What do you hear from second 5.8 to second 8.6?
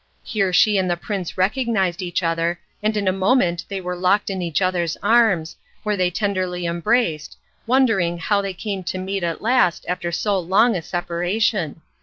where they tenderly embraced, wondering how they